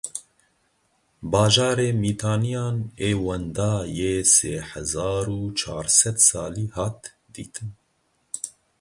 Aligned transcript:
Bajarê 1.31 1.89
Mîtaniyan 2.01 2.77
ê 3.07 3.11
wenda 3.23 3.73
yê 3.97 4.15
sê 4.33 4.53
hezar 4.69 5.25
û 5.39 5.41
çar 5.59 5.87
sed 5.99 6.17
salî 6.29 6.65
hat 6.77 6.99
dîtin. 7.33 7.69